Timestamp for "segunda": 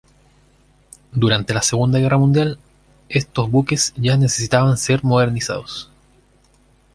1.61-1.99